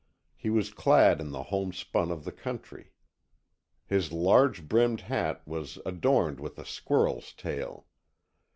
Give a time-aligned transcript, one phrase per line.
[0.35, 2.91] He was clad in the homespun of the country.
[3.85, 7.85] His large brimmed hat was adorned with a squirrel's tail.